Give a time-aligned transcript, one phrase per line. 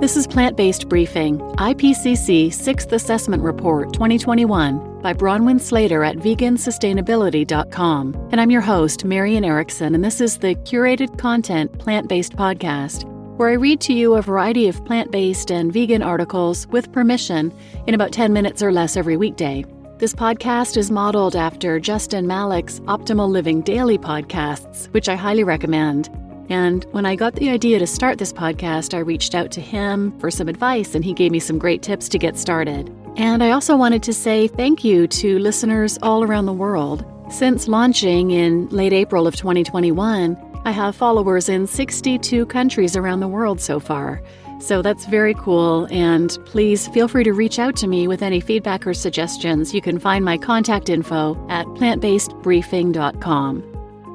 [0.00, 8.28] This is Plant Based Briefing, IPCC 6th Assessment Report 2021 by Bronwyn Slater at vegansustainability.com.
[8.32, 13.04] And I'm your host, Marian Erickson, and this is the curated content plant based podcast
[13.36, 17.52] where I read to you a variety of plant based and vegan articles with permission
[17.86, 19.66] in about 10 minutes or less every weekday.
[19.98, 26.08] This podcast is modeled after Justin Malik's Optimal Living Daily podcasts, which I highly recommend.
[26.50, 30.18] And when I got the idea to start this podcast, I reached out to him
[30.18, 32.92] for some advice, and he gave me some great tips to get started.
[33.16, 37.04] And I also wanted to say thank you to listeners all around the world.
[37.30, 43.28] Since launching in late April of 2021, I have followers in 62 countries around the
[43.28, 44.20] world so far.
[44.58, 48.40] So that's very cool, and please feel free to reach out to me with any
[48.40, 49.72] feedback or suggestions.
[49.72, 53.69] You can find my contact info at plantbasedbriefing.com.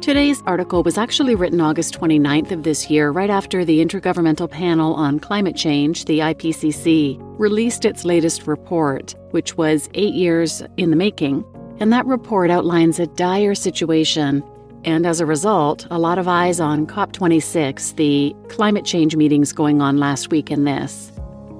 [0.00, 4.94] Today's article was actually written August 29th of this year, right after the Intergovernmental Panel
[4.94, 10.96] on Climate Change, the IPCC, released its latest report, which was eight years in the
[10.96, 11.44] making.
[11.80, 14.42] And that report outlines a dire situation.
[14.86, 19.82] And as a result, a lot of eyes on COP26, the climate change meetings going
[19.82, 21.12] on last week in this.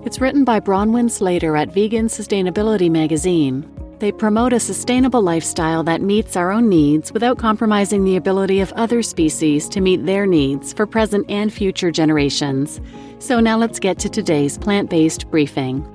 [0.06, 3.70] It's written by Bronwyn Slater at Vegan Sustainability magazine.
[4.00, 8.72] They promote a sustainable lifestyle that meets our own needs without compromising the ability of
[8.72, 12.80] other species to meet their needs for present and future generations.
[13.18, 15.86] So now let's get to today's plant based briefing.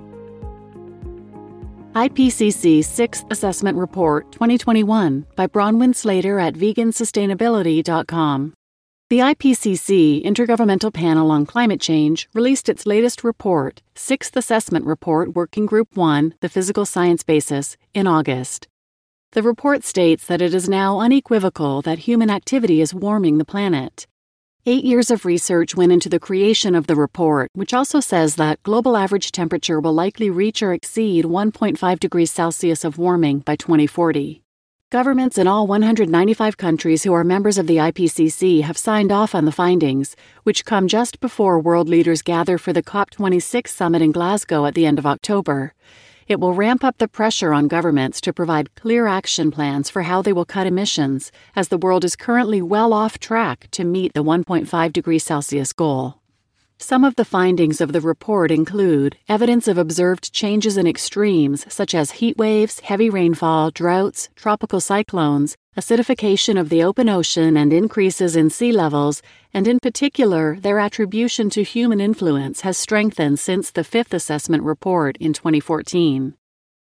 [1.95, 8.53] IPCC 6th Assessment Report 2021 by Bronwyn Slater at vegansustainability.com.
[9.11, 15.67] The IPCC, Intergovernmental Panel on Climate Change, released its latest report, Sixth Assessment Report Working
[15.67, 18.67] Group 1 The Physical Science Basis, in August.
[19.33, 24.07] The report states that it is now unequivocal that human activity is warming the planet.
[24.65, 28.63] Eight years of research went into the creation of the report, which also says that
[28.63, 34.44] global average temperature will likely reach or exceed 1.5 degrees Celsius of warming by 2040.
[34.95, 39.43] Governments in all 195 countries who are members of the IPCC have signed off on
[39.43, 44.65] the findings, which come just before world leaders gather for the COP26 summit in Glasgow
[44.65, 45.73] at the end of October.
[46.29, 50.21] It will ramp up the pressure on governments to provide clear action plans for how
[50.21, 54.23] they will cut emissions, as the world is currently well off track to meet the
[54.23, 56.21] 1.5 degrees Celsius goal.
[56.77, 61.95] Some of the findings of the report include evidence of observed changes in extremes such
[61.95, 68.35] as heat waves, heavy rainfall, droughts, tropical cyclones, acidification of the open ocean, and increases
[68.35, 69.21] in sea levels,
[69.53, 75.15] and in particular, their attribution to human influence has strengthened since the fifth assessment report
[75.17, 76.35] in 2014.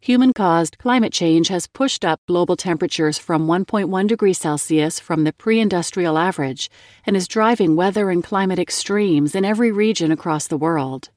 [0.01, 5.33] Human caused climate change has pushed up global temperatures from 1.1 degrees Celsius from the
[5.33, 6.69] pre industrial average
[7.05, 11.09] and is driving weather and climate extremes in every region across the world.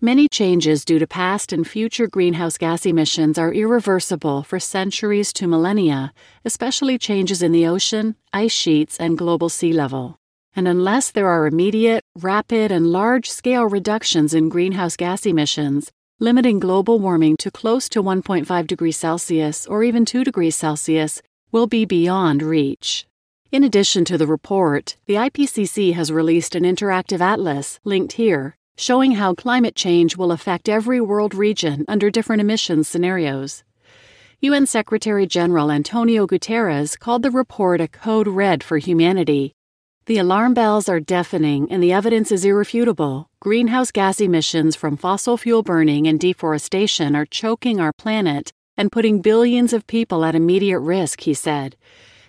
[0.00, 5.46] Many changes due to past and future greenhouse gas emissions are irreversible for centuries to
[5.46, 6.12] millennia,
[6.44, 10.18] especially changes in the ocean, ice sheets, and global sea level.
[10.54, 16.58] And unless there are immediate, rapid, and large scale reductions in greenhouse gas emissions, limiting
[16.58, 21.20] global warming to close to 1.5 degrees Celsius or even 2 degrees Celsius
[21.52, 23.06] will be beyond reach.
[23.52, 29.12] In addition to the report, the IPCC has released an interactive atlas, linked here, showing
[29.12, 33.62] how climate change will affect every world region under different emissions scenarios.
[34.40, 39.55] UN Secretary General Antonio Guterres called the report a code red for humanity,
[40.06, 43.28] the alarm bells are deafening and the evidence is irrefutable.
[43.40, 49.20] Greenhouse gas emissions from fossil fuel burning and deforestation are choking our planet and putting
[49.20, 51.74] billions of people at immediate risk, he said.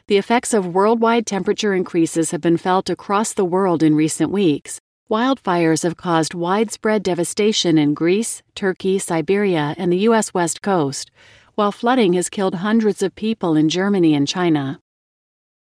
[0.08, 4.80] The effects of worldwide temperature increases have been felt across the world in recent weeks.
[5.08, 10.34] Wildfires have caused widespread devastation in Greece, Turkey, Siberia, and the U.S.
[10.34, 11.12] West Coast,
[11.54, 14.80] while flooding has killed hundreds of people in Germany and China.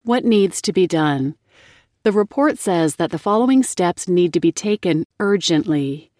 [0.03, 1.35] What needs to be done?
[2.03, 6.11] The report says that the following steps need to be taken urgently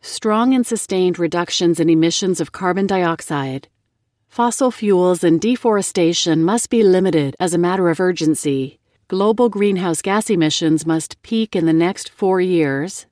[0.00, 3.68] strong and sustained reductions in emissions of carbon dioxide.
[4.28, 8.78] Fossil fuels and deforestation must be limited as a matter of urgency.
[9.08, 13.06] Global greenhouse gas emissions must peak in the next four years.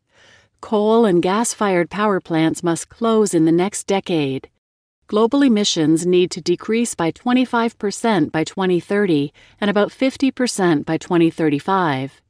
[0.61, 4.49] Coal and gas fired power plants must close in the next decade.
[5.07, 12.23] Global emissions need to decrease by 25% by 2030 and about 50% by 2035.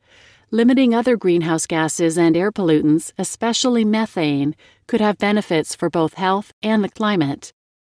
[0.50, 4.54] Limiting other greenhouse gases and air pollutants, especially methane,
[4.86, 7.52] could have benefits for both health and the climate.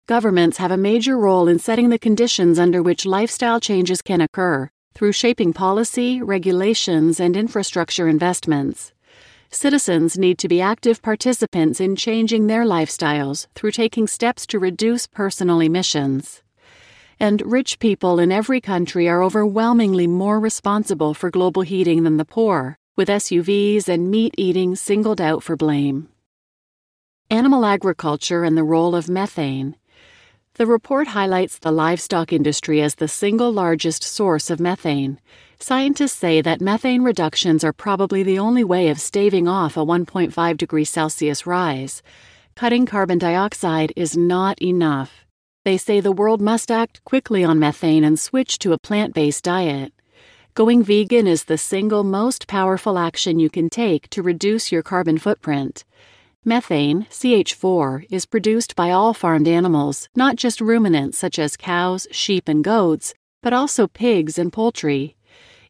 [0.06, 4.70] Governments have a major role in setting the conditions under which lifestyle changes can occur
[4.94, 8.92] through shaping policy, regulations, and infrastructure investments.
[9.50, 15.06] citizens need to be active participants in changing their lifestyles through taking steps to reduce
[15.06, 16.42] personal emissions.
[17.20, 22.24] And rich people in every country are overwhelmingly more responsible for global heating than the
[22.24, 26.08] poor, with SUVs and meat eating singled out for blame.
[27.28, 29.74] Animal agriculture and the role of methane.
[30.54, 35.20] The report highlights the livestock industry as the single largest source of methane.
[35.58, 40.56] Scientists say that methane reductions are probably the only way of staving off a 1.5
[40.56, 42.00] degrees Celsius rise.
[42.54, 45.27] Cutting carbon dioxide is not enough.
[45.68, 49.44] They say the world must act quickly on methane and switch to a plant based
[49.44, 49.92] diet.
[50.54, 55.18] Going vegan is the single most powerful action you can take to reduce your carbon
[55.18, 55.84] footprint.
[56.42, 62.48] Methane, CH4, is produced by all farmed animals, not just ruminants such as cows, sheep,
[62.48, 63.12] and goats,
[63.42, 65.16] but also pigs and poultry.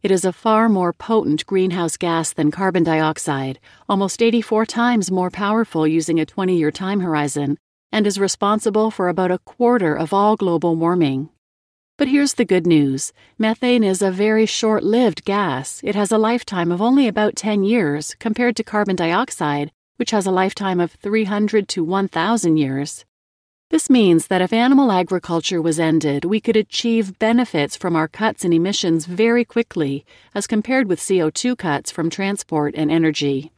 [0.00, 3.58] It is a far more potent greenhouse gas than carbon dioxide,
[3.88, 7.58] almost 84 times more powerful using a 20 year time horizon,
[7.92, 11.30] and is responsible for about a quarter of all global warming.
[11.96, 15.80] But here's the good news methane is a very short lived gas.
[15.82, 20.24] It has a lifetime of only about 10 years compared to carbon dioxide, which has
[20.24, 23.04] a lifetime of 300 to 1,000 years.
[23.70, 28.44] This means that if animal agriculture was ended, we could achieve benefits from our cuts
[28.44, 33.52] in emissions very quickly, as compared with CO2 cuts from transport and energy.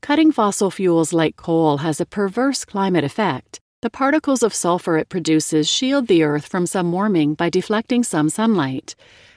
[0.00, 3.60] Cutting fossil fuels like coal has a perverse climate effect.
[3.82, 8.28] The particles of sulfur it produces shield the Earth from some warming by deflecting some
[8.28, 8.94] sunlight.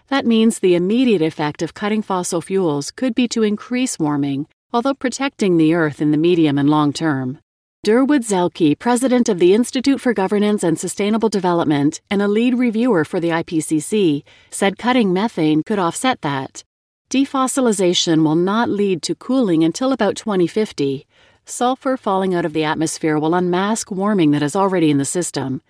[0.08, 4.94] That means the immediate effect of cutting fossil fuels could be to increase warming, although
[4.94, 7.40] protecting the Earth in the medium and long term.
[7.86, 13.04] Durwood Zaelke, president of the Institute for Governance and Sustainable Development and a lead reviewer
[13.04, 16.64] for the IPCC, said cutting methane could offset that.
[17.12, 21.06] Defossilization will not lead to cooling until about 2050.
[21.44, 25.62] Sulfur falling out of the atmosphere will unmask warming that is already in the system.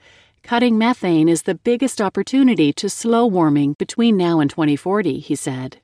[0.43, 5.81] Cutting methane is the biggest opportunity to slow warming between now and 2040, he said.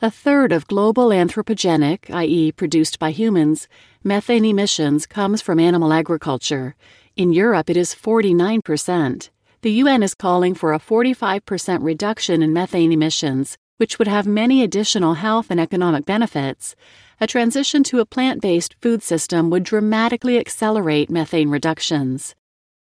[0.00, 3.68] A third of global anthropogenic, i.e., produced by humans,
[4.02, 6.74] methane emissions comes from animal agriculture.
[7.16, 9.28] In Europe, it is 49%.
[9.60, 14.62] The UN is calling for a 45% reduction in methane emissions, which would have many
[14.62, 16.74] additional health and economic benefits.
[17.20, 22.34] A transition to a plant based food system would dramatically accelerate methane reductions.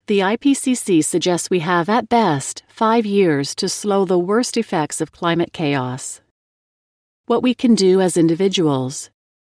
[0.07, 5.11] The IPCC suggests we have, at best, five years to slow the worst effects of
[5.11, 6.21] climate chaos.
[7.25, 9.09] What we can do as individuals.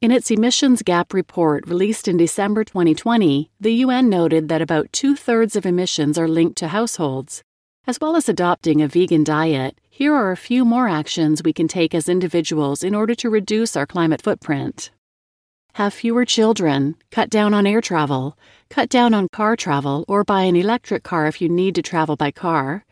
[0.00, 5.16] In its emissions gap report released in December 2020, the UN noted that about two
[5.16, 7.42] thirds of emissions are linked to households.
[7.88, 11.66] As well as adopting a vegan diet, here are a few more actions we can
[11.66, 14.90] take as individuals in order to reduce our climate footprint.
[15.76, 18.36] Have fewer children, cut down on air travel,
[18.68, 22.14] cut down on car travel, or buy an electric car if you need to travel
[22.14, 22.84] by car.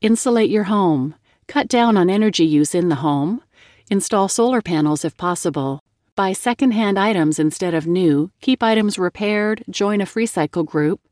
[0.00, 1.14] Insulate your home,
[1.46, 3.42] cut down on energy use in the home,
[3.90, 5.80] Install solar panels if possible.
[6.14, 8.30] Buy second-hand items instead of new.
[8.40, 9.62] Keep items repaired.
[9.68, 11.05] Join a free cycle group.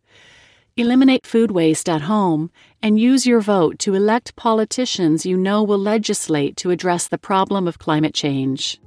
[0.76, 2.50] Eliminate food waste at home
[2.82, 7.68] and use your vote to elect politicians you know will legislate to address the problem
[7.68, 8.80] of climate change.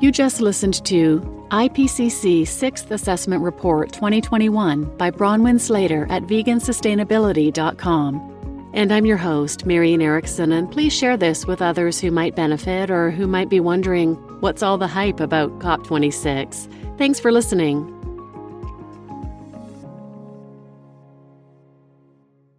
[0.00, 1.20] You just listened to
[1.52, 8.70] IPCC 6th Assessment Report 2021 by Bronwyn Slater at vegansustainability.com.
[8.74, 12.90] And I'm your host, Marian Erickson, and please share this with others who might benefit
[12.90, 16.98] or who might be wondering what's all the hype about COP26.
[16.98, 18.03] Thanks for listening.